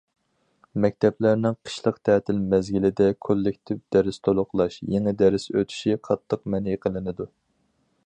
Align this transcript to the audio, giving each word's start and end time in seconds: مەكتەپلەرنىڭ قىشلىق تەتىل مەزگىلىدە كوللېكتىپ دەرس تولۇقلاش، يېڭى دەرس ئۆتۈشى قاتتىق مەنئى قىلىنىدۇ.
مەكتەپلەرنىڭ 0.85 1.57
قىشلىق 1.67 1.99
تەتىل 2.09 2.39
مەزگىلىدە 2.55 3.11
كوللېكتىپ 3.27 3.85
دەرس 3.97 4.21
تولۇقلاش، 4.29 4.81
يېڭى 4.97 5.17
دەرس 5.23 5.49
ئۆتۈشى 5.55 5.99
قاتتىق 6.09 6.47
مەنئى 6.57 6.85
قىلىنىدۇ. 6.87 7.33